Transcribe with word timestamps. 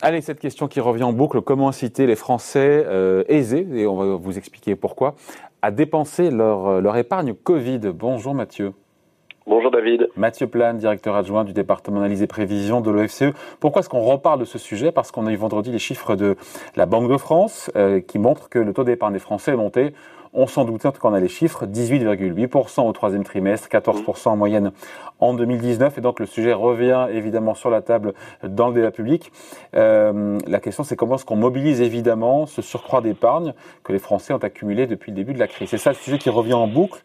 Allez, 0.00 0.20
cette 0.20 0.38
question 0.38 0.68
qui 0.68 0.78
revient 0.78 1.02
en 1.02 1.12
boucle, 1.12 1.40
comment 1.40 1.68
inciter 1.68 2.06
les 2.06 2.14
Français 2.14 2.84
euh, 2.86 3.24
aisés, 3.26 3.66
et 3.74 3.86
on 3.88 3.96
va 3.96 4.14
vous 4.14 4.38
expliquer 4.38 4.76
pourquoi, 4.76 5.16
à 5.60 5.72
dépenser 5.72 6.30
leur, 6.30 6.80
leur 6.80 6.96
épargne 6.96 7.34
Covid? 7.34 7.80
Bonjour 7.92 8.32
Mathieu. 8.32 8.74
Bonjour 9.48 9.70
David. 9.70 10.10
Mathieu 10.14 10.46
Plane, 10.46 10.76
directeur 10.76 11.16
adjoint 11.16 11.42
du 11.42 11.54
département 11.54 12.00
analyse 12.00 12.20
et 12.20 12.26
prévision 12.26 12.82
de 12.82 12.90
l'OFCE. 12.90 13.32
Pourquoi 13.60 13.80
est-ce 13.80 13.88
qu'on 13.88 14.02
reparle 14.02 14.40
de 14.40 14.44
ce 14.44 14.58
sujet? 14.58 14.92
Parce 14.92 15.10
qu'on 15.10 15.26
a 15.26 15.32
eu 15.32 15.36
vendredi 15.36 15.72
les 15.72 15.78
chiffres 15.78 16.16
de 16.16 16.36
la 16.76 16.84
Banque 16.84 17.10
de 17.10 17.16
France 17.16 17.70
euh, 17.74 18.00
qui 18.00 18.18
montrent 18.18 18.50
que 18.50 18.58
le 18.58 18.74
taux 18.74 18.84
d'épargne 18.84 19.14
des 19.14 19.18
Français 19.18 19.52
est 19.52 19.56
monté. 19.56 19.94
On 20.34 20.46
s'en 20.46 20.66
doutait, 20.66 20.92
cas 20.92 20.98
on 21.04 21.14
a 21.14 21.20
les 21.20 21.28
chiffres, 21.28 21.64
18,8% 21.64 22.86
au 22.86 22.92
troisième 22.92 23.24
trimestre, 23.24 23.68
14% 23.68 24.28
en 24.28 24.36
moyenne 24.36 24.72
en 25.18 25.32
2019. 25.32 25.96
Et 25.96 26.00
donc 26.02 26.20
le 26.20 26.26
sujet 26.26 26.52
revient 26.52 27.06
évidemment 27.10 27.54
sur 27.54 27.70
la 27.70 27.80
table 27.80 28.12
dans 28.42 28.68
le 28.68 28.74
débat 28.74 28.90
public. 28.90 29.32
Euh, 29.74 30.36
la 30.46 30.60
question 30.60 30.84
c'est 30.84 30.94
comment 30.94 31.14
est-ce 31.14 31.24
qu'on 31.24 31.36
mobilise 31.36 31.80
évidemment 31.80 32.44
ce 32.44 32.60
surcroît 32.60 33.00
d'épargne 33.00 33.54
que 33.82 33.94
les 33.94 33.98
Français 33.98 34.34
ont 34.34 34.44
accumulé 34.44 34.86
depuis 34.86 35.10
le 35.10 35.16
début 35.16 35.32
de 35.32 35.38
la 35.38 35.48
crise? 35.48 35.70
C'est 35.70 35.78
ça 35.78 35.88
le 35.88 35.96
sujet 35.96 36.18
qui 36.18 36.28
revient 36.28 36.52
en 36.52 36.66
boucle. 36.66 37.02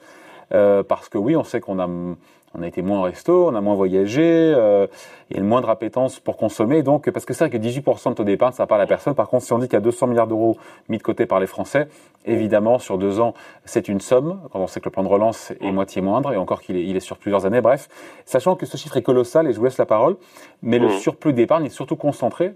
Euh, 0.53 0.83
parce 0.83 1.09
que 1.09 1.17
oui, 1.17 1.35
on 1.35 1.43
sait 1.43 1.59
qu'on 1.59 1.79
a, 1.79 1.87
on 1.87 2.61
a 2.61 2.67
été 2.67 2.81
moins 2.81 2.99
au 2.99 3.01
resto, 3.03 3.47
on 3.47 3.55
a 3.55 3.61
moins 3.61 3.73
voyagé, 3.73 4.21
euh, 4.23 4.85
il 5.29 5.35
y 5.35 5.39
a 5.39 5.41
une 5.41 5.47
moindre 5.47 5.69
appétence 5.69 6.19
pour 6.19 6.37
consommer. 6.37 6.83
Donc, 6.83 7.09
parce 7.09 7.25
que 7.25 7.33
c'est 7.33 7.47
vrai 7.47 7.57
que 7.57 7.63
18% 7.63 8.09
de 8.09 8.13
taux 8.15 8.23
d'épargne, 8.23 8.53
ça 8.53 8.67
parle 8.67 8.81
à 8.81 8.87
personne. 8.87 9.15
Par 9.15 9.27
contre, 9.27 9.45
si 9.45 9.53
on 9.53 9.57
dit 9.57 9.67
qu'il 9.67 9.73
y 9.73 9.77
a 9.77 9.81
200 9.81 10.07
milliards 10.07 10.27
d'euros 10.27 10.57
mis 10.89 10.97
de 10.97 11.03
côté 11.03 11.25
par 11.25 11.39
les 11.39 11.47
Français, 11.47 11.87
évidemment, 12.25 12.77
sur 12.77 12.97
deux 12.97 13.19
ans, 13.19 13.33
c'est 13.65 13.87
une 13.87 13.99
somme. 13.99 14.39
Quand 14.51 14.59
on 14.59 14.67
sait 14.67 14.79
que 14.79 14.85
le 14.85 14.91
plan 14.91 15.03
de 15.03 15.07
relance 15.07 15.51
est 15.59 15.71
moitié 15.71 16.01
moindre, 16.01 16.31
et 16.33 16.37
encore 16.37 16.61
qu'il 16.61 16.77
est, 16.77 16.83
il 16.83 16.95
est 16.95 17.01
sur 17.01 17.17
plusieurs 17.17 17.45
années. 17.45 17.61
Bref, 17.61 17.89
sachant 18.25 18.55
que 18.55 18.65
ce 18.65 18.77
chiffre 18.77 18.97
est 18.97 19.03
colossal, 19.03 19.47
et 19.47 19.53
je 19.53 19.57
vous 19.57 19.65
laisse 19.65 19.79
la 19.79 19.87
parole, 19.87 20.17
mais 20.61 20.77
le 20.77 20.89
surplus 20.89 21.33
d'épargne 21.33 21.65
est 21.65 21.69
surtout 21.69 21.95
concentré 21.95 22.53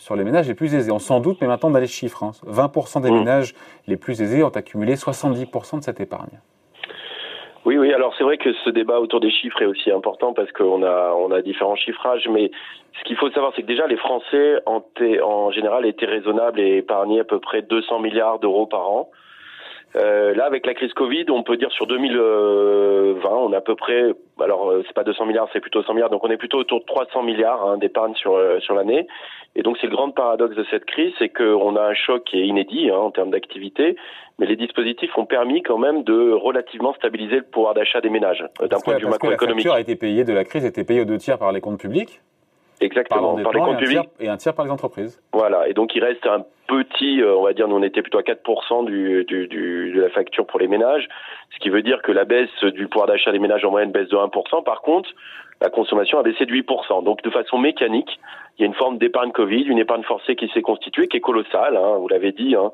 sur 0.00 0.16
les 0.16 0.24
ménages 0.24 0.48
les 0.48 0.54
plus 0.54 0.74
aisés. 0.74 0.90
On 0.90 0.98
s'en 0.98 1.20
doute, 1.20 1.38
mais 1.40 1.46
maintenant 1.46 1.70
on 1.70 1.74
a 1.74 1.80
les 1.80 1.86
chiffres. 1.86 2.32
20% 2.46 2.98
hein. 2.98 3.00
des 3.02 3.10
ménages 3.10 3.54
les 3.86 3.96
plus 3.96 4.22
aisés 4.22 4.42
ont 4.42 4.48
accumulé 4.48 4.96
70% 4.96 5.78
de 5.78 5.84
cette 5.84 6.00
épargne. 6.00 6.40
Oui, 7.70 7.78
oui. 7.78 7.92
Alors 7.92 8.12
c'est 8.18 8.24
vrai 8.24 8.36
que 8.36 8.52
ce 8.64 8.70
débat 8.70 8.98
autour 8.98 9.20
des 9.20 9.30
chiffres 9.30 9.62
est 9.62 9.66
aussi 9.66 9.92
important 9.92 10.32
parce 10.32 10.50
qu'on 10.50 10.82
a 10.82 11.14
on 11.16 11.30
a 11.30 11.40
différents 11.40 11.76
chiffrages, 11.76 12.26
mais 12.28 12.50
ce 12.98 13.04
qu'il 13.04 13.16
faut 13.16 13.30
savoir, 13.30 13.52
c'est 13.54 13.62
que 13.62 13.68
déjà 13.68 13.86
les 13.86 13.96
Français 13.96 14.60
en, 14.66 14.82
en 15.22 15.52
général 15.52 15.86
étaient 15.86 16.06
raisonnables 16.06 16.58
et 16.58 16.78
épargnaient 16.78 17.20
à 17.20 17.24
peu 17.24 17.38
près 17.38 17.62
200 17.62 18.00
milliards 18.00 18.40
d'euros 18.40 18.66
par 18.66 18.90
an. 18.90 19.08
Euh, 19.96 20.34
là, 20.34 20.44
avec 20.44 20.66
la 20.66 20.74
crise 20.74 20.92
Covid, 20.92 21.26
on 21.30 21.42
peut 21.42 21.56
dire 21.56 21.72
sur 21.72 21.86
2020, 21.86 23.28
on 23.28 23.52
a 23.52 23.56
à 23.56 23.60
peu 23.60 23.74
près, 23.74 24.14
alors 24.40 24.70
euh, 24.70 24.84
c'est 24.86 24.94
pas 24.94 25.02
200 25.02 25.26
milliards, 25.26 25.48
c'est 25.52 25.60
plutôt 25.60 25.82
100 25.82 25.94
milliards, 25.94 26.10
donc 26.10 26.22
on 26.22 26.30
est 26.30 26.36
plutôt 26.36 26.58
autour 26.58 26.80
de 26.80 26.84
300 26.84 27.24
milliards 27.24 27.66
hein, 27.66 27.78
d'épargne 27.78 28.14
sur 28.14 28.36
euh, 28.36 28.60
sur 28.60 28.74
l'année. 28.74 29.08
Et 29.56 29.62
donc 29.62 29.78
c'est 29.80 29.88
le 29.88 29.96
grand 29.96 30.10
paradoxe 30.12 30.54
de 30.54 30.64
cette 30.70 30.84
crise, 30.84 31.12
c'est 31.18 31.28
qu'on 31.28 31.74
a 31.74 31.82
un 31.82 31.94
choc 31.94 32.22
qui 32.24 32.38
est 32.38 32.46
inédit 32.46 32.88
hein, 32.90 32.98
en 32.98 33.10
termes 33.10 33.30
d'activité, 33.30 33.96
mais 34.38 34.46
les 34.46 34.54
dispositifs 34.54 35.16
ont 35.18 35.26
permis 35.26 35.62
quand 35.62 35.78
même 35.78 36.04
de 36.04 36.30
relativement 36.30 36.94
stabiliser 36.94 37.36
le 37.36 37.42
pouvoir 37.42 37.74
d'achat 37.74 38.00
des 38.00 38.10
ménages 38.10 38.44
d'un 38.60 38.78
point 38.78 38.94
de 38.94 39.00
vue 39.00 39.06
macroéconomique. 39.06 39.64
La 39.64 39.72
facture 39.72 39.74
a 39.74 39.80
été 39.80 39.96
payée 39.96 40.22
de 40.22 40.32
la 40.32 40.44
crise, 40.44 40.64
a 40.64 40.68
été 40.68 40.84
payée 40.84 41.00
aux 41.00 41.04
deux 41.04 41.18
tiers 41.18 41.38
par 41.38 41.50
les 41.50 41.60
comptes 41.60 41.80
publics. 41.80 42.20
Exactement, 42.80 43.36
par, 43.42 43.52
les 43.52 43.60
comptes 43.60 43.78
publics. 43.78 44.08
et 44.20 44.28
un 44.28 44.36
tiers 44.36 44.54
par 44.54 44.64
les 44.64 44.70
entreprises. 44.70 45.20
Voilà, 45.32 45.68
et 45.68 45.74
donc 45.74 45.94
il 45.94 46.02
reste 46.02 46.26
un 46.26 46.44
petit, 46.66 47.20
euh, 47.20 47.36
on 47.36 47.42
va 47.42 47.52
dire, 47.52 47.68
nous 47.68 47.76
on 47.76 47.82
était 47.82 48.00
plutôt 48.00 48.18
à 48.18 48.22
4% 48.22 48.86
du, 48.86 49.24
du, 49.24 49.48
du, 49.48 49.92
de 49.92 50.00
la 50.00 50.08
facture 50.08 50.46
pour 50.46 50.58
les 50.58 50.68
ménages, 50.68 51.08
ce 51.52 51.58
qui 51.58 51.68
veut 51.68 51.82
dire 51.82 52.00
que 52.02 52.12
la 52.12 52.24
baisse 52.24 52.64
du 52.74 52.88
pouvoir 52.88 53.06
d'achat 53.06 53.32
des 53.32 53.38
ménages 53.38 53.64
en 53.64 53.70
moyenne 53.70 53.92
baisse 53.92 54.08
de 54.08 54.16
1%. 54.16 54.64
Par 54.64 54.80
contre, 54.80 55.10
la 55.60 55.70
consommation 55.70 56.18
a 56.18 56.22
baissé 56.22 56.46
de 56.46 56.52
8%. 56.52 57.04
Donc 57.04 57.22
de 57.22 57.30
façon 57.30 57.58
mécanique, 57.58 58.18
il 58.58 58.62
y 58.62 58.64
a 58.64 58.66
une 58.66 58.74
forme 58.74 58.98
d'épargne 58.98 59.30
Covid, 59.32 59.62
une 59.62 59.78
épargne 59.78 60.02
forcée 60.02 60.36
qui 60.36 60.48
s'est 60.48 60.62
constituée, 60.62 61.08
qui 61.08 61.18
est 61.18 61.20
colossale, 61.20 61.76
hein, 61.76 61.96
vous 61.98 62.08
l'avez 62.08 62.32
dit. 62.32 62.54
Hein. 62.54 62.72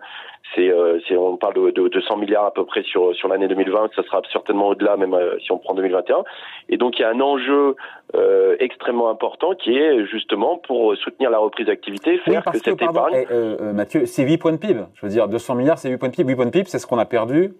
C'est, 0.55 0.69
euh, 0.69 0.99
on 1.11 1.37
parle 1.37 1.55
de, 1.55 1.71
de, 1.71 1.89
de, 1.89 2.01
100 2.01 2.17
milliards 2.19 2.47
à 2.47 2.51
peu 2.53 2.65
près 2.65 2.83
sur 2.85 3.15
sur 3.17 3.29
l'année 3.29 3.49
2020, 3.49 3.91
ça 3.97 4.03
sera 4.05 4.23
certainement 4.33 4.69
au-delà 4.69 4.97
même 4.97 5.15
euh, 5.15 5.37
si 5.41 5.51
on 5.51 5.59
prend 5.59 5.75
2021. 5.75 6.23
Et 6.69 6.77
donc 6.77 6.99
il 6.99 7.03
y 7.03 7.05
a 7.05 7.11
un 7.11 7.21
enjeu 7.21 7.75
euh, 8.15 8.57
extrêmement 8.61 9.11
important 9.11 9.55
qui 9.55 9.77
est 9.77 10.07
justement 10.07 10.59
pour 10.59 10.97
soutenir 10.97 11.31
la 11.31 11.39
reprise 11.39 11.67
d'activité, 11.67 12.19
faire 12.19 12.45
que, 12.45 12.59
cette 12.59 12.81
épargne. 12.81 13.15
Eh, 13.15 13.33
euh, 13.33 13.73
Mathieu, 13.73 14.07
c'est 14.07 14.23
8 14.23 14.39
points 14.39 14.53
de 14.53 14.59
PIB. 14.59 14.81
Je 14.95 15.07
veux 15.07 15.11
dire, 15.11 15.29
200 15.29 15.57
milliards, 15.57 15.79
c'est 15.79 15.91
8 15.91 15.99
points 15.99 16.09
de 16.09 16.15
PIB. 16.15 16.31
8 16.31 16.37
points 16.37 16.47
de 16.47 16.51
PIB, 16.51 16.69
c'est 16.69 16.79
ce 16.79 16.87
qu'on 16.87 16.99
a 16.99 17.05
perdu 17.05 17.55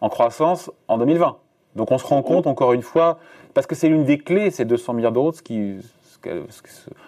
en 0.00 0.08
croissance 0.08 0.70
en 0.86 0.98
2020. 0.98 1.36
Donc 1.76 1.92
on 1.92 1.98
se 1.98 2.06
rend 2.06 2.22
compte 2.22 2.46
encore 2.46 2.72
une 2.72 2.82
fois, 2.82 3.18
parce 3.54 3.66
que 3.66 3.74
c'est 3.74 3.88
l'une 3.88 4.04
des 4.04 4.18
clés, 4.18 4.50
ces 4.50 4.64
200 4.64 4.94
milliards 4.94 5.12
d'euros, 5.12 5.32
ce 5.32 5.42
qui, 5.42 5.76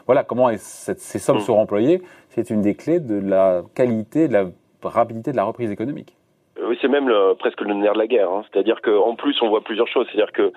voilà, 0.06 0.25
comment 0.25 0.50
ces 0.56 1.19
sommes 1.19 1.38
mm. 1.38 1.41
seront 1.41 1.60
employées, 1.60 2.03
c'est 2.28 2.50
une 2.50 2.62
des 2.62 2.75
clés 2.75 3.00
de 3.00 3.19
la 3.19 3.62
qualité, 3.75 4.28
de 4.28 4.32
la 4.32 4.44
rapidité 4.82 5.32
de 5.32 5.37
la 5.37 5.44
reprise 5.44 5.71
économique. 5.71 6.16
Oui, 6.62 6.78
c'est 6.81 6.88
même 6.88 7.10
presque 7.38 7.60
le 7.62 7.75
nerf 7.75 7.94
de 7.94 7.98
la 7.98 8.06
guerre. 8.06 8.31
Hein. 8.31 8.44
C'est-à-dire 8.50 8.81
qu'en 8.82 9.15
plus, 9.15 9.41
on 9.41 9.48
voit 9.48 9.62
plusieurs 9.62 9.88
choses. 9.88 10.06
C'est-à-dire 10.12 10.32
que 10.32 10.53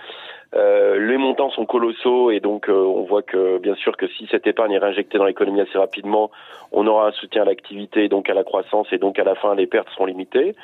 euh, 0.55 0.99
les 0.99 1.17
montants 1.17 1.49
sont 1.49 1.65
colossaux 1.65 2.29
et 2.29 2.39
donc 2.39 2.69
euh, 2.69 2.73
on 2.73 3.03
voit 3.03 3.23
que 3.23 3.57
bien 3.57 3.73
sûr 3.75 3.97
que 3.97 4.07
si 4.07 4.27
cette 4.29 4.45
épargne 4.45 4.73
est 4.73 4.77
réinjectée 4.77 5.17
dans 5.17 5.25
l'économie 5.25 5.61
assez 5.61 5.77
rapidement, 5.77 6.29
on 6.71 6.85
aura 6.85 7.07
un 7.07 7.11
soutien 7.13 7.41
à 7.41 7.45
l'activité, 7.45 8.07
donc 8.07 8.29
à 8.29 8.35
la 8.35 8.43
croissance 8.43 8.87
et 8.91 8.99
donc 8.99 9.17
à 9.17 9.23
la 9.23 9.33
fin 9.33 9.55
les 9.55 9.65
pertes 9.65 9.89
seront 9.89 10.05
limitées. 10.05 10.55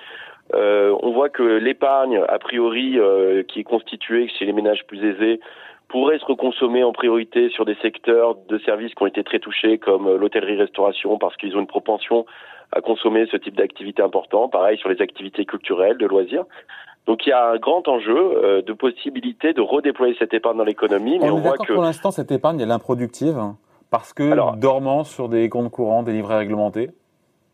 Euh, 0.56 0.96
on 1.02 1.12
voit 1.12 1.30
que 1.30 1.44
l'épargne, 1.44 2.22
a 2.28 2.40
priori, 2.40 2.98
euh, 2.98 3.44
qui 3.44 3.60
est 3.60 3.64
constituée 3.64 4.28
chez 4.28 4.46
les 4.46 4.54
ménages 4.54 4.86
plus 4.88 5.04
aisés, 5.04 5.40
pourrait 5.88 6.20
se 6.20 6.26
reconsommer 6.26 6.84
en 6.84 6.92
priorité 6.92 7.50
sur 7.50 7.66
des 7.66 7.76
secteurs 7.82 8.36
de 8.48 8.60
services 8.60 8.94
qui 8.94 9.04
ont 9.04 9.08
été 9.08 9.24
très 9.24 9.40
touchés, 9.40 9.78
comme 9.78 10.16
l'hôtellerie-restauration, 10.16 11.18
parce 11.18 11.36
qu'ils 11.38 11.56
ont 11.56 11.60
une 11.60 11.68
propension 11.68 12.26
à 12.72 12.82
consommer 12.82 13.26
ce 13.32 13.38
type 13.38 13.56
d'activité 13.56 14.02
important. 14.02 14.48
Pareil 14.48 14.78
sur 14.78 14.90
les 14.90 15.02
activités 15.02 15.46
culturelles, 15.46 15.98
de 15.98 16.06
loisirs. 16.06 16.46
Donc 17.08 17.26
il 17.26 17.30
y 17.30 17.34
a 17.34 17.50
un 17.50 17.58
grand 17.58 17.88
enjeu 17.88 18.16
euh, 18.16 18.62
de 18.62 18.74
possibilité 18.74 19.54
de 19.54 19.62
redéployer 19.62 20.16
cette 20.20 20.34
épargne 20.34 20.58
dans 20.58 20.64
l'économie. 20.64 21.18
Mais 21.18 21.30
on, 21.30 21.38
on 21.38 21.40
voit 21.40 21.58
que 21.58 21.74
pour 21.74 21.82
l'instant 21.82 22.12
cette 22.12 22.32
épargne 22.32 22.60
est 22.60 22.70
improductive 22.70 23.38
hein, 23.38 23.58
parce 23.90 24.14
que 24.14 24.56
dormant 24.58 25.04
sur 25.04 25.28
des 25.28 25.50
comptes 25.50 25.72
courants, 25.72 26.04
des 26.04 26.14
livrets 26.14 26.38
réglementés. 26.38 26.92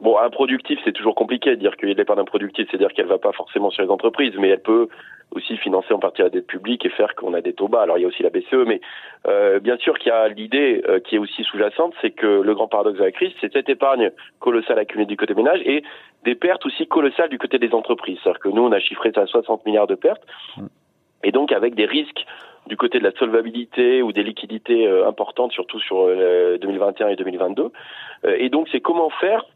Bon, 0.01 0.17
improductif, 0.17 0.77
c'est 0.83 0.91
toujours 0.91 1.15
compliqué 1.15 1.51
de 1.51 1.55
dire 1.55 1.77
qu'il 1.77 1.87
y 1.87 1.91
a 1.91 1.93
de 1.93 1.99
l'épargne 1.99 2.19
improductive, 2.19 2.67
c'est-à-dire 2.69 2.91
qu'elle 2.93 3.05
va 3.05 3.17
pas 3.17 3.31
forcément 3.31 3.69
sur 3.69 3.81
les 3.81 3.89
entreprises, 3.89 4.33
mais 4.37 4.49
elle 4.49 4.61
peut 4.61 4.89
aussi 5.31 5.57
financer 5.57 5.93
en 5.93 5.99
partie 5.99 6.21
la 6.21 6.29
dette 6.29 6.47
publique 6.47 6.85
et 6.85 6.89
faire 6.89 7.15
qu'on 7.15 7.33
a 7.33 7.41
des 7.41 7.53
taux 7.53 7.69
bas. 7.69 7.81
Alors 7.81 7.97
il 7.97 8.01
y 8.01 8.03
a 8.03 8.07
aussi 8.07 8.21
la 8.21 8.29
BCE, 8.29 8.65
mais 8.67 8.81
euh, 9.25 9.59
bien 9.59 9.77
sûr 9.77 9.97
qu'il 9.97 10.09
y 10.09 10.11
a 10.11 10.27
l'idée 10.27 10.83
euh, 10.87 10.99
qui 10.99 11.15
est 11.15 11.17
aussi 11.17 11.43
sous-jacente, 11.43 11.93
c'est 12.01 12.11
que 12.11 12.41
le 12.41 12.53
grand 12.53 12.67
paradoxe 12.67 12.99
de 12.99 13.03
la 13.05 13.11
crise, 13.11 13.31
c'est 13.39 13.51
cette 13.53 13.69
épargne 13.69 14.11
colossale 14.39 14.79
accumulée 14.79 15.05
du 15.05 15.15
côté 15.15 15.33
des 15.33 15.41
ménages 15.41 15.61
et 15.65 15.81
des 16.25 16.35
pertes 16.35 16.65
aussi 16.65 16.87
colossales 16.87 17.29
du 17.29 17.37
côté 17.37 17.57
des 17.57 17.73
entreprises. 17.73 18.19
C'est-à-dire 18.21 18.41
que 18.41 18.49
nous, 18.49 18.63
on 18.63 18.73
a 18.73 18.79
chiffré 18.79 19.13
ça 19.15 19.21
à 19.21 19.27
60 19.27 19.65
milliards 19.65 19.87
de 19.87 19.95
pertes, 19.95 20.23
et 21.23 21.31
donc 21.31 21.53
avec 21.53 21.73
des 21.75 21.85
risques 21.85 22.25
du 22.67 22.75
côté 22.77 22.99
de 22.99 23.03
la 23.03 23.11
solvabilité 23.11 24.01
ou 24.01 24.11
des 24.11 24.23
liquidités 24.23 24.87
euh, 24.87 25.07
importantes, 25.07 25.53
surtout 25.53 25.79
sur 25.79 26.05
2021 26.05 27.09
et 27.09 27.15
2022. 27.15 27.71
et 28.37 28.49
donc 28.49 28.67
c'est 28.71 28.81
comment 28.81 29.09
faire 29.09 29.45
euh, 29.45 29.54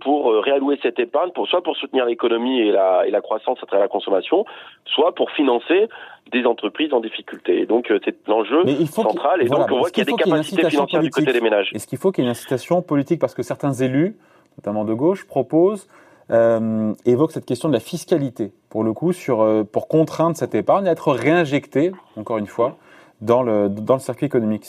pour 0.00 0.32
euh, 0.32 0.40
réallouer 0.40 0.78
cette 0.82 0.98
épargne, 0.98 1.30
pour, 1.32 1.46
soit 1.48 1.62
pour 1.62 1.76
soutenir 1.76 2.06
l'économie 2.06 2.60
et 2.60 2.72
la, 2.72 3.06
et 3.06 3.10
la 3.10 3.20
croissance 3.20 3.58
à 3.62 3.66
travers 3.66 3.84
la 3.84 3.88
consommation, 3.88 4.44
soit 4.84 5.14
pour 5.14 5.30
financer 5.32 5.88
des 6.32 6.44
entreprises 6.44 6.92
en 6.92 7.00
difficulté. 7.00 7.60
Et 7.60 7.66
donc 7.66 7.90
euh, 7.90 7.98
c'est 8.04 8.16
l'enjeu 8.26 8.64
central. 8.86 9.42
Et 9.42 9.46
donc 9.46 9.70
on 9.70 9.78
voit 9.78 9.90
qu'il 9.90 10.06
y 10.06 10.08
a 10.08 10.16
des 10.16 10.22
capacités 10.22 10.68
financières 10.68 11.02
du 11.02 11.10
côté 11.10 11.32
des 11.32 11.40
ménages. 11.40 11.70
Est-ce 11.74 11.86
qu'il 11.86 11.98
faut 11.98 12.12
qu'il 12.12 12.24
y 12.24 12.26
ait 12.26 12.28
une 12.28 12.32
incitation 12.32 12.82
politique? 12.82 13.20
Parce 13.20 13.34
que 13.34 13.42
certains 13.42 13.72
élus, 13.72 14.16
notamment 14.58 14.84
de 14.84 14.94
gauche, 14.94 15.26
proposent 15.26 15.88
euh, 16.30 16.92
évoquent 17.06 17.32
cette 17.32 17.46
question 17.46 17.68
de 17.68 17.74
la 17.74 17.80
fiscalité, 17.80 18.52
pour 18.68 18.84
le 18.84 18.92
coup, 18.92 19.12
sur, 19.12 19.64
pour 19.72 19.88
contraindre 19.88 20.36
cette 20.36 20.54
épargne 20.54 20.86
à 20.86 20.92
être 20.92 21.12
réinjectée, 21.12 21.92
encore 22.16 22.36
une 22.36 22.46
fois, 22.46 22.76
dans 23.22 23.42
le, 23.42 23.70
dans 23.70 23.94
le 23.94 24.00
circuit 24.00 24.26
économique. 24.26 24.64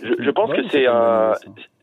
Je 0.00 0.30
pense 0.30 0.50
que 0.50 0.68
c'est 0.70 0.86
un, 0.86 1.34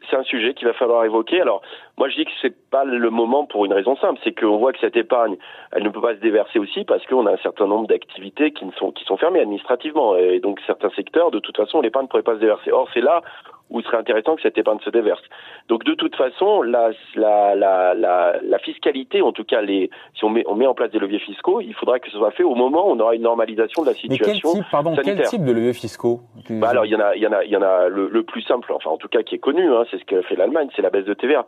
c'est 0.10 0.16
un 0.16 0.24
sujet 0.24 0.54
qu'il 0.54 0.68
va 0.68 0.74
falloir 0.74 1.04
évoquer. 1.06 1.42
Alors, 1.42 1.62
moi, 1.98 2.10
je 2.10 2.16
dis 2.16 2.26
que 2.26 2.32
c'est 2.42 2.56
pas 2.70 2.86
le 2.86 3.10
moment 3.10 3.46
pour 3.46 3.66
une 3.66 3.74
raison 3.74 3.96
simple, 3.98 4.20
c'est 4.24 4.38
qu'on 4.38 4.58
voit 4.58 4.74
que 4.74 4.80
cette 4.80 4.98
épargne, 4.98 5.38
elle 5.72 5.84
ne 5.84 5.90
peut 5.90 6.02
pas 6.02 6.16
se 6.16 6.20
déverser 6.20 6.60
aussi 6.60 6.84
parce 6.84 7.06
qu'on 7.06 7.26
a 7.26 7.34
un 7.34 7.38
certain 7.38 7.68
nombre 7.68 7.88
d'activités 7.88 8.52
qui 8.52 8.66
sont 8.78 8.92
qui 8.92 9.04
sont 9.06 9.18
fermées 9.18 9.42
administrativement, 9.42 10.16
et 10.16 10.40
donc 10.40 10.60
certains 10.66 10.90
secteurs, 10.92 11.32
de 11.32 11.40
toute 11.40 11.58
façon, 11.58 11.82
l'épargne 11.82 12.06
ne 12.06 12.10
pourrait 12.10 12.24
pas 12.24 12.36
se 12.36 12.40
déverser. 12.40 12.72
Or, 12.72 12.90
c'est 12.94 13.02
là 13.02 13.22
où 13.70 13.80
il 13.80 13.86
serait 13.86 13.98
intéressant 13.98 14.36
que 14.36 14.42
cette 14.42 14.58
épargne 14.58 14.80
se 14.84 14.90
déverse. 14.90 15.22
Donc 15.68 15.84
de 15.84 15.94
toute 15.94 16.16
façon, 16.16 16.62
la, 16.62 16.90
la, 17.16 17.56
la, 17.56 17.94
la, 17.94 18.36
la 18.42 18.60
fiscalité, 18.60 19.22
en 19.22 19.32
tout 19.32 19.44
cas, 19.44 19.62
les, 19.62 19.90
si 20.16 20.24
on 20.24 20.30
met, 20.30 20.44
on 20.48 20.56
met 20.56 20.68
en 20.68 20.74
place 20.74 20.92
des 20.92 21.00
leviers 21.00 21.20
fiscaux, 21.20 21.62
il 21.62 21.74
faudra 21.74 22.00
que 22.00 22.10
ce 22.10 22.18
soit 22.18 22.32
fait 22.32 22.44
au 22.44 22.56
moment 22.56 22.88
où 22.88 22.92
on 22.92 23.00
aura 23.00 23.16
une 23.16 23.24
normalisation 23.24 23.84
de 23.84 23.88
la 23.88 23.94
situation 23.94 24.26
Mais 24.26 24.34
quel 24.34 24.64
type, 24.64 24.72
pardon, 24.72 24.96
Quel 25.04 25.22
type 25.24 25.44
de 25.44 25.52
leviers 25.52 25.74
fiscaux 25.74 26.22
bah 26.50 26.70
Alors 26.70 26.86
il 26.86 26.92
y 26.92 26.96
en 26.96 27.00
a, 27.00 27.16
il 27.16 27.22
y 27.22 27.28
en 27.28 27.32
a, 27.32 27.44
il 27.44 27.52
y 27.52 27.58
en 27.58 27.62
a 27.62 27.88
le, 27.88 28.10
le 28.10 28.24
plus 28.24 28.42
simple, 28.42 28.72
enfin 28.74 28.90
en 28.90 28.98
tout 28.98 29.08
cas 29.08 29.24
qui 29.24 29.36
est 29.36 29.40
connu, 29.40 29.72
hein, 29.72 29.84
c'est 29.92 30.00
ce 30.00 30.06
qu'a 30.06 30.22
fait 30.24 30.36
l'Allemagne, 30.36 30.70
c'est 30.76 30.82
la 30.82 30.90
baisse 30.90 31.06
de 31.06 31.14
TVA. 31.14 31.46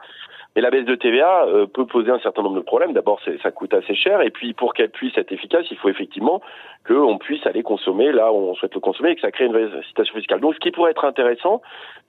Mais 0.55 0.61
la 0.61 0.69
baisse 0.69 0.85
de 0.85 0.95
TVA 0.95 1.45
euh, 1.45 1.65
peut 1.65 1.85
poser 1.85 2.11
un 2.11 2.19
certain 2.19 2.41
nombre 2.41 2.57
de 2.57 2.61
problèmes. 2.61 2.91
D'abord, 2.91 3.21
ça 3.41 3.51
coûte 3.51 3.73
assez 3.73 3.95
cher, 3.95 4.21
et 4.21 4.31
puis 4.31 4.53
pour 4.53 4.73
qu'elle 4.73 4.89
puisse 4.89 5.17
être 5.17 5.31
efficace, 5.31 5.65
il 5.71 5.77
faut 5.77 5.87
effectivement 5.87 6.41
qu'on 6.85 7.17
puisse 7.17 7.45
aller 7.45 7.63
consommer 7.63 8.11
là 8.11 8.33
où 8.33 8.49
on 8.49 8.55
souhaite 8.55 8.73
le 8.73 8.81
consommer 8.81 9.11
et 9.11 9.15
que 9.15 9.21
ça 9.21 9.31
crée 9.31 9.45
une 9.45 9.55
incitation 9.55 10.13
fiscale. 10.15 10.41
Donc, 10.41 10.55
ce 10.55 10.59
qui 10.59 10.71
pourrait 10.71 10.91
être 10.91 11.05
intéressant, 11.05 11.61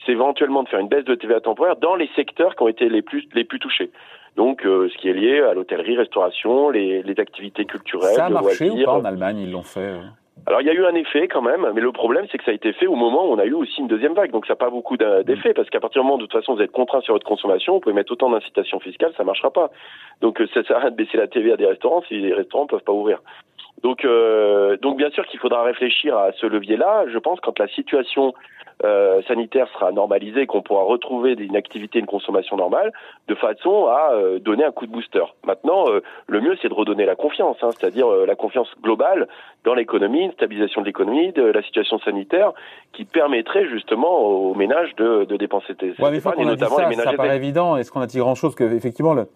c'est 0.04 0.12
éventuellement 0.12 0.62
de 0.62 0.68
faire 0.68 0.80
une 0.80 0.88
baisse 0.88 1.04
de 1.04 1.14
TVA 1.14 1.40
temporaire 1.40 1.76
dans 1.76 1.94
les 1.94 2.08
secteurs 2.16 2.56
qui 2.56 2.62
ont 2.62 2.68
été 2.68 2.88
les 2.88 3.02
plus 3.02 3.26
les 3.34 3.44
plus 3.44 3.58
touchés. 3.58 3.90
Donc, 4.36 4.64
euh, 4.64 4.88
ce 4.88 4.96
qui 4.98 5.08
est 5.08 5.12
lié 5.12 5.40
à 5.40 5.52
l'hôtellerie, 5.52 5.96
restauration, 5.96 6.70
les, 6.70 7.02
les 7.02 7.20
activités 7.20 7.66
culturelles. 7.66 8.14
Ça 8.14 8.26
a 8.26 8.30
marché 8.30 8.70
ou 8.70 8.82
pas 8.82 8.94
en 8.94 9.04
Allemagne 9.04 9.40
Ils 9.40 9.52
l'ont 9.52 9.62
fait. 9.62 9.80
Euh 9.80 10.00
alors 10.46 10.60
il 10.60 10.66
y 10.66 10.70
a 10.70 10.72
eu 10.72 10.84
un 10.84 10.94
effet 10.94 11.28
quand 11.28 11.42
même, 11.42 11.68
mais 11.72 11.80
le 11.80 11.92
problème 11.92 12.26
c'est 12.30 12.38
que 12.38 12.44
ça 12.44 12.50
a 12.50 12.54
été 12.54 12.72
fait 12.72 12.86
au 12.86 12.96
moment 12.96 13.26
où 13.26 13.32
on 13.32 13.38
a 13.38 13.44
eu 13.44 13.52
aussi 13.52 13.80
une 13.80 13.86
deuxième 13.86 14.14
vague, 14.14 14.32
donc 14.32 14.46
ça 14.46 14.54
n'a 14.54 14.56
pas 14.56 14.70
beaucoup 14.70 14.96
d'effet 14.96 15.54
parce 15.54 15.70
qu'à 15.70 15.78
partir 15.78 16.02
du 16.02 16.06
moment 16.06 16.16
où 16.16 16.18
de 16.18 16.26
toute 16.26 16.32
façon 16.32 16.54
vous 16.54 16.62
êtes 16.62 16.72
contraint 16.72 17.00
sur 17.00 17.14
votre 17.14 17.26
consommation, 17.26 17.74
vous 17.74 17.80
pouvez 17.80 17.94
mettre 17.94 18.10
autant 18.12 18.30
d'incitations 18.30 18.80
fiscales, 18.80 19.12
ça 19.16 19.22
marchera 19.22 19.52
pas. 19.52 19.70
Donc 20.20 20.40
euh, 20.40 20.48
ça 20.52 20.64
sert 20.64 20.78
à 20.78 20.80
rien 20.80 20.90
de 20.90 20.96
baisser 20.96 21.16
la 21.16 21.28
TVA 21.28 21.56
des 21.56 21.66
restaurants 21.66 22.02
si 22.08 22.18
les 22.18 22.34
restaurants 22.34 22.66
peuvent 22.66 22.82
pas 22.82 22.92
ouvrir. 22.92 23.20
Donc, 23.82 24.04
euh, 24.04 24.76
donc 24.78 24.96
bien 24.96 25.10
sûr 25.10 25.26
qu'il 25.26 25.38
faudra 25.38 25.62
réfléchir 25.62 26.16
à 26.16 26.32
ce 26.32 26.46
levier-là. 26.46 27.04
Je 27.12 27.18
pense 27.18 27.40
quand 27.40 27.58
la 27.58 27.68
situation 27.68 28.34
euh, 28.84 29.22
sanitaire 29.28 29.68
sera 29.72 29.92
normalisé, 29.92 30.46
qu'on 30.46 30.62
pourra 30.62 30.82
retrouver 30.82 31.32
une 31.32 31.56
activité, 31.56 31.98
une 31.98 32.06
consommation 32.06 32.56
normale, 32.56 32.92
de 33.28 33.34
façon 33.34 33.86
à 33.86 34.12
euh, 34.12 34.38
donner 34.38 34.64
un 34.64 34.72
coup 34.72 34.86
de 34.86 34.92
booster. 34.92 35.24
Maintenant, 35.46 35.88
euh, 35.88 36.02
le 36.26 36.40
mieux, 36.40 36.56
c'est 36.60 36.68
de 36.68 36.74
redonner 36.74 37.04
la 37.04 37.16
confiance, 37.16 37.56
hein, 37.62 37.70
c'est-à-dire 37.72 38.08
la 38.26 38.34
confiance 38.34 38.68
globale 38.82 39.28
dans 39.64 39.74
l'économie, 39.74 40.24
une 40.24 40.32
stabilisation 40.32 40.80
de 40.80 40.86
l'économie, 40.86 41.32
de 41.32 41.44
la 41.44 41.62
situation 41.62 41.98
sanitaire, 42.00 42.52
qui 42.92 43.04
permettrait 43.04 43.68
justement 43.68 44.20
aux 44.20 44.54
ménages 44.54 44.94
de, 44.96 45.24
de 45.24 45.36
dépenser 45.36 45.74
des 45.74 45.90
ouais, 46.00 46.10
mais 46.10 46.18
et 46.18 46.44
notamment 46.44 46.76
ça, 46.76 46.82
les 46.82 46.88
ménages. 46.88 47.04
Ça 47.06 47.12
paraît 47.12 47.36
évident. 47.36 47.76
Est-ce 47.76 47.90
qu'on 47.90 48.00
a 48.00 48.06
dit 48.06 48.18
grand-chose 48.18 48.54
que 48.54 48.64
effectivement 48.64 49.14
le, 49.14 49.26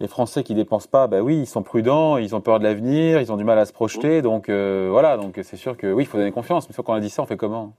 les 0.00 0.08
Français 0.08 0.42
qui 0.42 0.54
dépensent 0.54 0.88
pas, 0.90 1.06
bah 1.06 1.20
oui, 1.20 1.36
ils 1.38 1.46
sont 1.46 1.62
prudents, 1.62 2.16
ils 2.16 2.34
ont 2.34 2.40
peur 2.40 2.58
de 2.58 2.64
l'avenir, 2.64 3.20
ils 3.20 3.32
ont 3.32 3.36
du 3.36 3.44
mal 3.44 3.58
à 3.58 3.64
se 3.64 3.72
projeter, 3.72 4.18
mmh. 4.18 4.22
donc 4.22 4.48
voilà, 4.48 5.16
donc 5.16 5.38
c'est 5.42 5.56
sûr 5.56 5.76
que 5.76 5.92
oui, 5.92 6.04
il 6.04 6.06
faut 6.06 6.18
donner 6.18 6.32
confiance. 6.32 6.68
Mais 6.68 6.72
une 6.72 6.74
fois 6.76 6.84
qu'on 6.84 6.94
a 6.94 7.00
dit 7.00 7.10
ça, 7.10 7.22
on 7.22 7.26
fait 7.26 7.36
comment? 7.36 7.72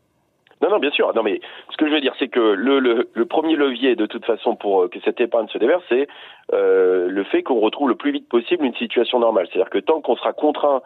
Non, 0.66 0.72
non, 0.72 0.80
bien 0.80 0.90
sûr. 0.92 1.14
Non, 1.14 1.22
mais 1.22 1.40
ce 1.70 1.78
que 1.78 1.88
je 1.88 1.94
veux 1.94 2.02
dire, 2.02 2.16
c'est 2.18 2.28
que 2.28 2.40
le, 2.40 2.80
le, 2.80 3.08
le, 3.14 3.26
premier 3.26 3.56
levier, 3.56 3.96
de 3.96 4.08
toute 4.08 4.26
façon, 4.26 4.56
pour 4.56 4.84
euh, 4.84 4.88
que 4.88 5.00
cette 5.02 5.22
épargne 5.22 5.48
se 5.50 5.60
déverse, 5.60 5.84
c'est 5.90 6.08
euh, 6.54 7.08
le 7.08 7.24
fait 7.24 7.44
qu'on 7.44 7.60
retrouve 7.60 7.90
le 7.90 7.96
plus 7.96 8.12
vite 8.12 8.28
possible 8.28 8.66
une 8.66 8.74
situation 8.76 9.20
normale. 9.20 9.48
C'est-à-dire 9.48 9.70
que 9.70 9.78
tant 9.78 10.02
qu'on 10.02 10.16
sera 10.16 10.34
contraint 10.34 10.82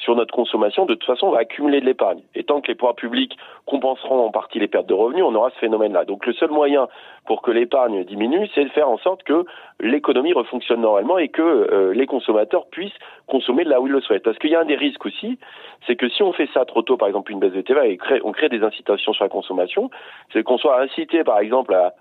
sur 0.00 0.16
notre 0.16 0.34
consommation, 0.34 0.86
de 0.86 0.94
toute 0.94 1.04
façon, 1.04 1.26
on 1.26 1.32
va 1.32 1.40
accumuler 1.40 1.80
de 1.80 1.86
l'épargne. 1.86 2.20
Et 2.34 2.44
tant 2.44 2.60
que 2.60 2.68
les 2.68 2.74
pouvoirs 2.74 2.94
publics 2.94 3.36
compenseront 3.66 4.24
en 4.24 4.30
partie 4.30 4.58
les 4.58 4.68
pertes 4.68 4.86
de 4.86 4.94
revenus, 4.94 5.24
on 5.24 5.34
aura 5.34 5.50
ce 5.50 5.58
phénomène-là. 5.58 6.04
Donc 6.04 6.26
le 6.26 6.32
seul 6.32 6.50
moyen 6.50 6.88
pour 7.26 7.42
que 7.42 7.50
l'épargne 7.50 8.04
diminue, 8.04 8.48
c'est 8.54 8.64
de 8.64 8.70
faire 8.70 8.88
en 8.88 8.98
sorte 8.98 9.22
que 9.24 9.44
l'économie 9.78 10.32
refonctionne 10.32 10.80
normalement 10.80 11.18
et 11.18 11.28
que 11.28 11.42
euh, 11.42 11.92
les 11.92 12.06
consommateurs 12.06 12.66
puissent 12.70 12.98
consommer 13.26 13.64
là 13.64 13.80
où 13.80 13.86
ils 13.86 13.92
le 13.92 14.00
souhaitent. 14.00 14.22
Parce 14.22 14.38
qu'il 14.38 14.50
y 14.50 14.56
a 14.56 14.60
un 14.60 14.64
des 14.64 14.74
risques 14.74 15.04
aussi, 15.04 15.38
c'est 15.86 15.96
que 15.96 16.08
si 16.08 16.22
on 16.22 16.32
fait 16.32 16.48
ça 16.52 16.64
trop 16.64 16.82
tôt, 16.82 16.96
par 16.96 17.08
exemple 17.08 17.30
une 17.30 17.38
baisse 17.38 17.52
de 17.52 17.60
TVA, 17.60 17.86
et 17.86 17.98
on 18.24 18.32
crée 18.32 18.48
des 18.48 18.62
incitations 18.62 19.12
sur 19.12 19.24
la 19.24 19.30
consommation, 19.30 19.90
c'est 20.32 20.42
qu'on 20.42 20.58
soit 20.58 20.80
incité, 20.80 21.24
par 21.24 21.38
exemple, 21.38 21.74
à, 21.74 21.92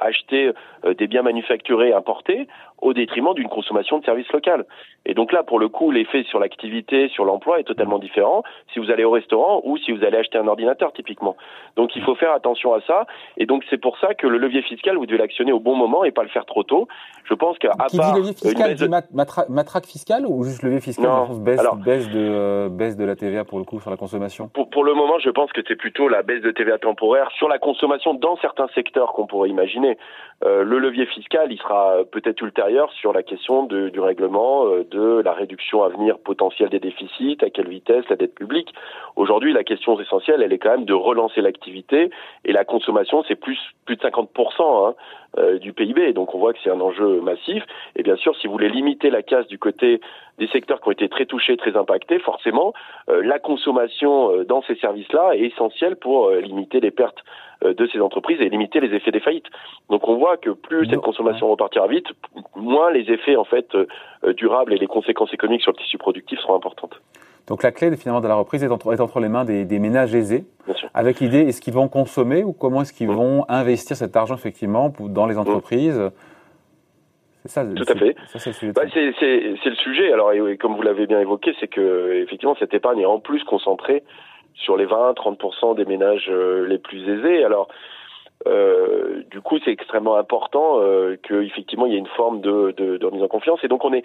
acheter 0.00 0.52
euh, 0.84 0.94
des 0.94 1.06
biens 1.06 1.22
manufacturés 1.22 1.92
importés 1.92 2.46
au 2.84 2.92
détriment 2.92 3.32
d'une 3.34 3.48
consommation 3.48 3.98
de 3.98 4.04
services 4.04 4.30
locales. 4.32 4.66
Et 5.06 5.14
donc 5.14 5.32
là, 5.32 5.42
pour 5.42 5.58
le 5.58 5.68
coup, 5.68 5.90
l'effet 5.90 6.22
sur 6.24 6.38
l'activité, 6.38 7.08
sur 7.08 7.24
l'emploi 7.24 7.58
est 7.58 7.64
totalement 7.64 7.98
différent 7.98 8.42
si 8.72 8.78
vous 8.78 8.90
allez 8.90 9.04
au 9.04 9.10
restaurant 9.10 9.62
ou 9.64 9.78
si 9.78 9.90
vous 9.90 10.04
allez 10.04 10.18
acheter 10.18 10.38
un 10.38 10.46
ordinateur, 10.46 10.92
typiquement. 10.92 11.34
Donc 11.76 11.96
il 11.96 12.02
faut 12.02 12.14
faire 12.14 12.32
attention 12.32 12.74
à 12.74 12.80
ça. 12.82 13.06
Et 13.38 13.46
donc 13.46 13.64
c'est 13.70 13.80
pour 13.80 13.98
ça 13.98 14.14
que 14.14 14.26
le 14.26 14.36
levier 14.36 14.62
fiscal, 14.62 14.96
vous 14.96 15.06
devez 15.06 15.18
l'actionner 15.18 15.52
au 15.52 15.60
bon 15.60 15.74
moment 15.74 16.04
et 16.04 16.12
pas 16.12 16.22
le 16.22 16.28
faire 16.28 16.44
trop 16.44 16.62
tôt. 16.62 16.86
Je 17.24 17.32
pense 17.32 17.58
qu'à 17.58 17.70
Qui 17.88 17.96
part, 17.96 18.12
dit 18.12 18.18
levier 18.20 18.34
fiscal, 18.34 18.74
dit 18.74 18.88
matraque 19.48 19.86
fiscale 19.86 20.26
ou 20.26 20.44
juste 20.44 20.62
levier 20.62 20.80
fiscal 20.80 21.06
non. 21.06 21.38
baisse, 21.38 21.62
baisse, 21.84 22.10
de, 22.10 22.20
euh, 22.20 22.68
baisse 22.68 22.98
de 22.98 23.04
la 23.04 23.16
TVA 23.16 23.44
pour 23.44 23.58
le 23.58 23.64
coup 23.64 23.80
sur 23.80 23.90
la 23.90 23.96
consommation? 23.96 24.48
Pour, 24.48 24.68
pour 24.68 24.84
le 24.84 24.92
moment, 24.92 25.18
je 25.20 25.30
pense 25.30 25.50
que 25.52 25.62
c'est 25.66 25.76
plutôt 25.76 26.08
la 26.08 26.22
baisse 26.22 26.42
de 26.42 26.50
TVA 26.50 26.76
temporaire 26.76 27.30
sur 27.38 27.48
la 27.48 27.58
consommation 27.58 28.12
dans 28.12 28.36
certains 28.38 28.68
secteurs 28.74 29.14
qu'on 29.14 29.26
pourrait 29.26 29.48
imaginer. 29.48 29.96
Euh, 30.44 30.64
le 30.64 30.78
levier 30.78 31.06
fiscal, 31.06 31.50
il 31.50 31.58
sera 31.58 31.96
peut-être 32.12 32.42
ultérieur 32.42 32.73
sur 32.92 33.12
la 33.12 33.22
question 33.22 33.64
du 33.64 34.00
règlement, 34.00 34.66
euh, 34.66 34.84
de 34.90 35.22
la 35.24 35.32
réduction 35.32 35.82
à 35.82 35.88
venir 35.88 36.18
potentielle 36.18 36.68
des 36.68 36.80
déficits, 36.80 37.38
à 37.42 37.50
quelle 37.50 37.68
vitesse, 37.68 38.04
la 38.08 38.16
dette 38.16 38.34
publique. 38.34 38.72
Aujourd'hui, 39.16 39.52
la 39.52 39.64
question 39.64 39.98
essentielle, 40.00 40.42
elle 40.42 40.52
est 40.52 40.58
quand 40.58 40.70
même 40.70 40.84
de 40.84 40.94
relancer 40.94 41.40
l'activité 41.40 42.10
et 42.44 42.52
la 42.52 42.64
consommation, 42.64 43.24
c'est 43.28 43.36
plus 43.36 43.58
plus 43.84 43.96
de 43.96 44.02
50% 44.02 44.26
hein, 44.60 44.94
euh, 45.38 45.58
du 45.58 45.74
PIB. 45.74 46.14
Donc 46.14 46.34
on 46.34 46.38
voit 46.38 46.54
que 46.54 46.58
c'est 46.64 46.70
un 46.70 46.80
enjeu 46.80 47.20
massif. 47.20 47.62
Et 47.96 48.02
bien 48.02 48.16
sûr, 48.16 48.34
si 48.36 48.46
vous 48.46 48.54
voulez 48.54 48.70
limiter 48.70 49.10
la 49.10 49.22
casse 49.22 49.46
du 49.46 49.58
côté 49.58 50.00
des 50.38 50.48
secteurs 50.48 50.80
qui 50.80 50.88
ont 50.88 50.92
été 50.92 51.08
très 51.08 51.26
touchés, 51.26 51.56
très 51.58 51.76
impactés, 51.76 52.18
forcément, 52.18 52.72
euh, 53.10 53.22
la 53.22 53.38
consommation 53.38 54.42
dans 54.44 54.62
ces 54.62 54.74
services-là 54.76 55.36
est 55.36 55.40
essentielle 55.40 55.96
pour 55.96 56.30
limiter 56.30 56.80
les 56.80 56.90
pertes 56.90 57.22
de 57.62 57.86
ces 57.86 58.00
entreprises 58.00 58.40
et 58.40 58.48
limiter 58.48 58.80
les 58.80 58.94
effets 58.94 59.10
des 59.10 59.20
faillites. 59.20 59.46
Donc 59.90 60.08
on 60.08 60.16
voit 60.16 60.36
que 60.36 60.50
plus 60.50 60.88
cette 60.88 61.00
consommation 61.00 61.48
repartira 61.50 61.86
vite, 61.86 62.06
moins 62.56 62.90
les 62.90 63.10
effets 63.10 63.36
en 63.36 63.44
fait 63.44 63.68
durables 64.36 64.72
et 64.72 64.78
les 64.78 64.86
conséquences 64.86 65.32
économiques 65.32 65.62
sur 65.62 65.72
le 65.72 65.76
tissu 65.76 65.98
productif 65.98 66.38
seront 66.40 66.56
importantes. 66.56 67.00
Donc 67.46 67.62
la 67.62 67.72
clé 67.72 67.94
finalement 67.96 68.22
de 68.22 68.28
la 68.28 68.36
reprise 68.36 68.64
est 68.64 68.70
entre, 68.70 68.94
est 68.94 69.00
entre 69.00 69.20
les 69.20 69.28
mains 69.28 69.44
des, 69.44 69.64
des 69.64 69.78
ménages 69.78 70.14
aisés, 70.14 70.44
avec 70.94 71.20
l'idée 71.20 71.40
est-ce 71.40 71.60
qu'ils 71.60 71.74
vont 71.74 71.88
consommer 71.88 72.42
ou 72.42 72.52
comment 72.52 72.82
est-ce 72.82 72.92
qu'ils 72.92 73.10
vont 73.10 73.44
investir 73.48 73.96
cet 73.96 74.16
argent 74.16 74.34
effectivement 74.34 74.92
dans 75.00 75.26
les 75.26 75.36
entreprises? 75.36 76.00
C'est 77.42 77.50
ça. 77.50 77.64
Tout 77.66 77.84
à 77.86 77.94
fait. 77.94 78.16
c'est 78.32 78.46
le 78.46 78.52
sujet. 78.54 78.72
Bah, 78.72 78.84
le 78.84 79.74
sujet. 79.74 80.12
Alors 80.12 80.32
et, 80.32 80.56
comme 80.56 80.74
vous 80.74 80.82
l'avez 80.82 81.06
bien 81.06 81.20
évoqué, 81.20 81.54
c'est 81.60 81.68
que 81.68 82.22
effectivement 82.22 82.56
cette 82.58 82.72
épargne 82.72 83.00
est 83.00 83.06
en 83.06 83.20
plus 83.20 83.44
concentrée 83.44 84.02
sur 84.54 84.76
les 84.76 84.86
20-30% 84.86 85.76
des 85.76 85.84
ménages 85.84 86.28
euh, 86.28 86.66
les 86.66 86.78
plus 86.78 87.08
aisés. 87.08 87.44
Alors 87.44 87.68
euh, 88.46 89.22
du 89.30 89.40
coup, 89.40 89.58
c'est 89.64 89.70
extrêmement 89.70 90.16
important 90.16 90.80
euh, 90.80 91.16
qu'effectivement 91.22 91.86
il 91.86 91.92
y 91.92 91.96
ait 91.96 92.00
une 92.00 92.06
forme 92.08 92.40
de, 92.40 92.74
de, 92.76 92.96
de, 92.96 93.06
remise 93.06 93.22
en 93.22 93.28
confiance. 93.28 93.60
Et 93.62 93.68
donc 93.68 93.84
on 93.84 93.92
est 93.92 94.04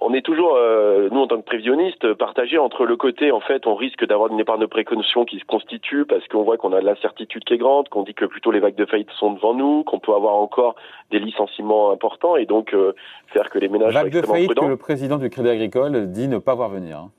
on 0.00 0.14
est 0.14 0.22
toujours, 0.22 0.54
euh, 0.56 1.08
nous 1.10 1.20
en 1.20 1.26
tant 1.26 1.38
que 1.38 1.44
prévisionnistes, 1.44 2.14
partagés 2.14 2.58
entre 2.58 2.84
le 2.84 2.96
côté, 2.96 3.32
en 3.32 3.40
fait, 3.40 3.66
on 3.66 3.74
risque 3.74 4.06
d'avoir 4.06 4.30
une 4.32 4.38
épargne 4.38 4.60
de 4.60 4.66
précaution 4.66 5.24
qui 5.24 5.40
se 5.40 5.44
constitue 5.44 6.04
parce 6.04 6.26
qu'on 6.28 6.44
voit 6.44 6.56
qu'on 6.56 6.72
a 6.72 6.80
de 6.80 6.86
l'incertitude 6.86 7.44
qui 7.44 7.54
est 7.54 7.58
grande, 7.58 7.88
qu'on 7.88 8.04
dit 8.04 8.14
que 8.14 8.24
plutôt 8.24 8.52
les 8.52 8.60
vagues 8.60 8.76
de 8.76 8.86
faillite 8.86 9.10
sont 9.18 9.32
devant 9.32 9.54
nous, 9.54 9.82
qu'on 9.82 9.98
peut 9.98 10.14
avoir 10.14 10.36
encore 10.36 10.76
des 11.10 11.18
licenciements 11.18 11.90
importants 11.90 12.36
et 12.36 12.46
donc 12.46 12.74
euh, 12.74 12.94
faire 13.32 13.50
que 13.50 13.58
les 13.58 13.68
ménages 13.68 13.92
Vague 13.92 14.12
de 14.12 14.22
faillite 14.22 14.54
que 14.54 14.64
le 14.64 14.76
président 14.76 15.18
du 15.18 15.30
Crédit 15.30 15.48
Agricole 15.48 16.06
dit 16.12 16.28
ne 16.28 16.38
pas 16.38 16.54
voir 16.54 16.68
venir. 16.68 16.98
Hein. 16.98 17.10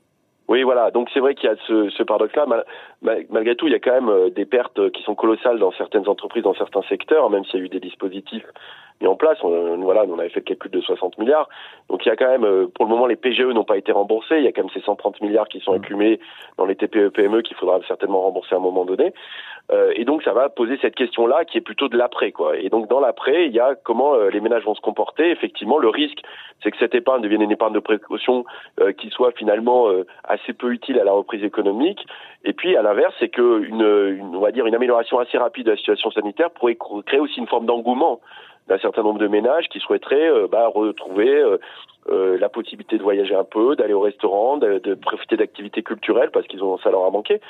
Oui, 0.50 0.64
voilà. 0.64 0.90
Donc 0.90 1.08
c'est 1.14 1.20
vrai 1.20 1.36
qu'il 1.36 1.48
y 1.48 1.52
a 1.52 1.56
ce, 1.68 1.88
ce 1.90 2.02
paradoxe-là. 2.02 2.44
malgré 3.30 3.54
tout, 3.54 3.68
il 3.68 3.72
y 3.72 3.76
a 3.76 3.78
quand 3.78 3.92
même 3.92 4.08
euh, 4.08 4.30
des 4.30 4.44
pertes 4.44 4.90
qui 4.90 5.00
sont 5.04 5.14
colossales 5.14 5.60
dans 5.60 5.70
certaines 5.70 6.08
entreprises, 6.08 6.42
dans 6.42 6.54
certains 6.54 6.82
secteurs, 6.88 7.30
même 7.30 7.44
s'il 7.44 7.60
y 7.60 7.62
a 7.62 7.66
eu 7.66 7.68
des 7.68 7.78
dispositifs 7.78 8.44
mis 9.00 9.06
en 9.06 9.16
place. 9.16 9.38
On, 9.42 9.76
voilà, 9.78 10.04
on 10.06 10.18
avait 10.18 10.28
fait 10.28 10.40
le 10.40 10.44
calcul 10.44 10.70
de 10.70 10.80
60 10.80 11.18
milliards. 11.18 11.48
Donc 11.88 12.04
il 12.04 12.08
y 12.08 12.12
a 12.12 12.16
quand 12.16 12.28
même, 12.28 12.44
euh, 12.44 12.66
pour 12.74 12.84
le 12.84 12.90
moment, 12.90 13.06
les 13.06 13.16
PGE 13.16 13.42
n'ont 13.42 13.64
pas 13.64 13.76
été 13.76 13.92
remboursés. 13.92 14.38
Il 14.38 14.44
y 14.44 14.48
a 14.48 14.52
quand 14.52 14.62
même 14.62 14.70
ces 14.72 14.80
130 14.80 15.20
milliards 15.20 15.48
qui 15.48 15.60
sont 15.60 15.72
accumulés 15.72 16.16
mmh. 16.16 16.52
dans 16.58 16.66
les 16.66 16.76
TPE-PME 16.76 17.42
qu'il 17.42 17.56
faudra 17.56 17.80
certainement 17.86 18.22
rembourser 18.22 18.54
à 18.54 18.58
un 18.58 18.62
moment 18.62 18.84
donné. 18.84 19.12
Euh, 19.72 19.92
et 19.94 20.04
donc 20.04 20.22
ça 20.22 20.32
va 20.32 20.48
poser 20.48 20.78
cette 20.82 20.96
question-là 20.96 21.44
qui 21.44 21.58
est 21.58 21.60
plutôt 21.60 21.88
de 21.88 21.96
l'après, 21.96 22.32
quoi. 22.32 22.56
Et 22.56 22.68
donc 22.68 22.88
dans 22.88 23.00
l'après, 23.00 23.46
il 23.46 23.52
y 23.52 23.60
a 23.60 23.74
comment 23.74 24.14
euh, 24.14 24.30
les 24.30 24.40
ménages 24.40 24.64
vont 24.64 24.74
se 24.74 24.80
comporter. 24.80 25.30
Effectivement, 25.30 25.78
le 25.78 25.88
risque, 25.88 26.20
c'est 26.62 26.70
que 26.70 26.78
cette 26.78 26.94
épargne 26.94 27.22
devienne 27.22 27.42
une 27.42 27.52
épargne 27.52 27.72
de 27.72 27.80
précaution 27.80 28.44
qui 28.98 29.08
soit 29.08 29.32
finalement 29.32 29.86
assez 30.24 30.52
peu 30.52 30.72
utile 30.72 30.98
à 31.00 31.04
la 31.04 31.12
reprise 31.12 31.42
économique. 31.42 32.04
Et 32.44 32.52
puis 32.52 32.76
à 32.76 32.82
l'inverse, 32.82 33.14
c'est 33.18 33.28
que 33.28 33.62
une, 33.62 33.80
une, 34.18 34.36
on 34.36 34.40
va 34.40 34.52
dire 34.52 34.66
une 34.66 34.74
amélioration 34.74 35.18
assez 35.18 35.38
rapide 35.38 35.66
de 35.66 35.70
la 35.70 35.76
situation 35.76 36.10
sanitaire 36.10 36.50
pourrait 36.50 36.76
créer 37.06 37.20
aussi 37.20 37.38
une 37.38 37.46
forme 37.46 37.64
d'engouement 37.64 38.20
d'un 38.70 38.78
certain 38.78 39.02
nombre 39.02 39.18
de 39.18 39.26
ménages 39.26 39.68
qui 39.68 39.80
souhaiteraient 39.80 40.30
euh, 40.30 40.46
bah, 40.46 40.68
retrouver 40.72 41.28
euh, 41.28 41.58
euh, 42.08 42.38
la 42.38 42.48
possibilité 42.48 42.98
de 42.98 43.02
voyager 43.02 43.34
un 43.34 43.44
peu, 43.44 43.74
d'aller 43.74 43.94
au 43.94 44.00
restaurant, 44.00 44.58
de, 44.58 44.94
profiter 44.94 45.36
d'activités 45.36 45.82
culturelles 45.82 46.30
parce 46.30 46.46
qu'ils 46.46 46.62
ont 46.62 46.78
ça 46.78 46.90
leur 46.90 47.04
a 47.04 47.10
manqué. 47.10 47.40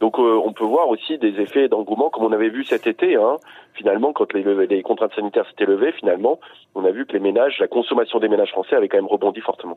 Donc 0.00 0.18
on 0.18 0.52
peut 0.54 0.64
voir 0.64 0.88
aussi 0.88 1.18
des 1.18 1.38
effets 1.40 1.68
d'engouement 1.68 2.08
comme 2.08 2.24
on 2.24 2.32
avait 2.32 2.48
vu 2.48 2.64
cet 2.64 2.86
été. 2.86 3.16
Hein. 3.16 3.36
Finalement, 3.74 4.14
quand 4.14 4.32
les, 4.32 4.66
les 4.66 4.82
contraintes 4.82 5.14
sanitaires 5.14 5.46
s'étaient 5.50 5.66
levées, 5.66 5.92
finalement, 5.92 6.40
on 6.74 6.86
a 6.86 6.90
vu 6.90 7.04
que 7.04 7.12
les 7.12 7.20
ménages, 7.20 7.58
la 7.60 7.68
consommation 7.68 8.18
des 8.18 8.28
ménages 8.28 8.50
français 8.50 8.74
avait 8.74 8.88
quand 8.88 8.96
même 8.96 9.06
rebondi 9.06 9.40
fortement. 9.40 9.76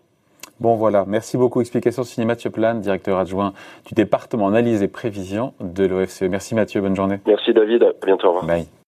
Bon 0.61 0.75
voilà, 0.75 1.03
merci 1.05 1.37
beaucoup. 1.37 1.59
Explication 1.59 2.03
signé 2.03 2.25
Mathieu 2.25 2.49
Plan, 2.49 2.75
directeur 2.75 3.17
adjoint 3.17 3.51
du 3.85 3.95
département 3.95 4.47
analyse 4.47 4.81
et 4.81 4.87
prévision 4.87 5.53
de 5.59 5.85
l'OFCE. 5.85 6.23
Merci 6.23 6.55
Mathieu, 6.55 6.79
bonne 6.79 6.95
journée. 6.95 7.19
Merci 7.27 7.53
David, 7.53 7.83
à 7.83 8.05
bientôt. 8.05 8.27
Au 8.27 8.31
revoir. 8.31 8.45
Bye. 8.45 8.67